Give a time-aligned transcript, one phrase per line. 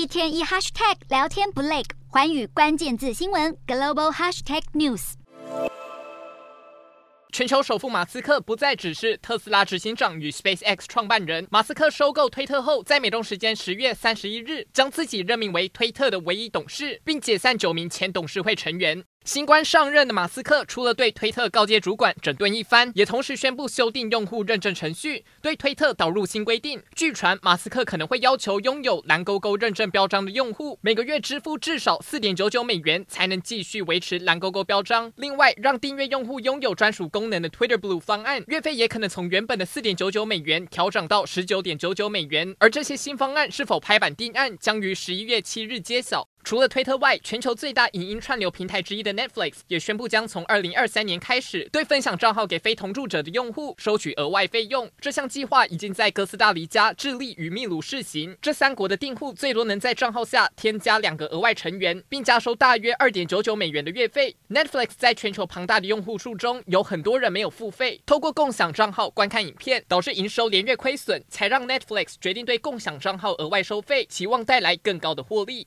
[0.00, 5.12] 一天一 hashtag 聊天不累，环宇关键字新闻 global hashtag news。
[7.30, 11.46] 全球首富马斯克不再只是特斯拉执行长与 SpaceX 创办人。
[11.50, 19.04] 马斯克收购推特后，在美东时间十月三十一日，将自己任命为推特的唯一董事，并解散九名前董事会成员。
[19.24, 26.82] 新官上任的马斯克，除了对推特高阶主管整顿一番，也同时宣布修订用户认证程序，对推特导入新规定。
[26.96, 35.12] 据传，马斯克可能会要求拥有蓝勾勾认证标章的用户，每个月支付至少四点九九美元，才能继续维持蓝勾勾标章。
[35.16, 42.56] 另外，让订阅用户拥有专属功能的 Twitter Blue 方案，月费也可能从原本的四点九九美元调涨到十九点九九美元。
[42.58, 46.26] 而这些新方案是否拍板定案，将于十一月七日揭晓。
[46.42, 54.90] 除了推特外，全球最大影音串流平台之一的 Netflix 也宣布将从二零二三年开始，对分享账号给非同住者的用户收取额外费用。
[55.00, 58.36] 这项计划已经在哥斯达黎加、智利与秘鲁试行。
[58.40, 64.34] 这三国的订户最多能在账号下添加两个额外成员，并加收大约二点九九美元的月费。
[64.48, 75.66] Netflix 在全球庞大的用户数中，有很多人没有付费，透过共享账号观看影片，导致营收连月亏损，才让 Netflix 决定对共享账号额外收费，期望带来更高的获利。